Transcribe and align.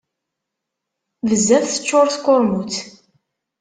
Bezzaf 1.27 1.65
teččur 1.67 2.07
tkurmut. 2.13 2.75